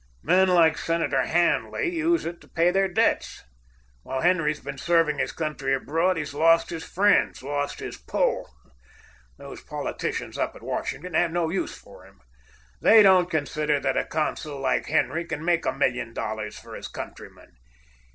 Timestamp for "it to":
2.25-2.47